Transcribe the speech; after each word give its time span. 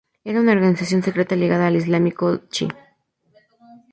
Era 0.25 0.39
una 0.39 0.53
organización 0.53 1.03
secreta 1.03 1.35
ligada 1.35 1.67
al 1.67 1.75
islamismo 1.75 2.35
chií. 2.49 2.67